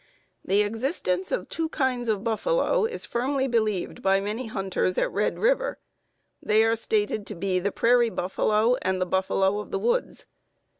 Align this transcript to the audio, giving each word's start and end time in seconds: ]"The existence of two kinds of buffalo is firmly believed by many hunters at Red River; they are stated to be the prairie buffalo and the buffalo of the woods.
]"The 0.43 0.61
existence 0.63 1.31
of 1.31 1.47
two 1.47 1.69
kinds 1.69 2.07
of 2.07 2.23
buffalo 2.23 2.85
is 2.85 3.05
firmly 3.05 3.47
believed 3.47 4.01
by 4.01 4.19
many 4.19 4.47
hunters 4.47 4.97
at 4.97 5.11
Red 5.11 5.37
River; 5.37 5.77
they 6.41 6.63
are 6.63 6.75
stated 6.75 7.27
to 7.27 7.35
be 7.35 7.59
the 7.59 7.71
prairie 7.71 8.09
buffalo 8.09 8.77
and 8.81 8.99
the 8.99 9.05
buffalo 9.05 9.59
of 9.59 9.69
the 9.69 9.77
woods. 9.77 10.25